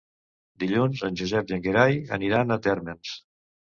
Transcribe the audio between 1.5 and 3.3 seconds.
i en Gerai aniran a Térmens.